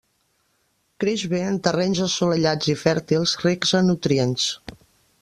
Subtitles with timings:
[1.03, 4.49] Creix bé en terrenys assolellats i fèrtils, rics en nutrients.